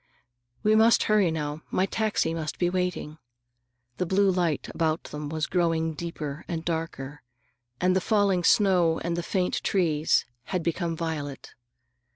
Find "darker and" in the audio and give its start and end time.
6.65-7.95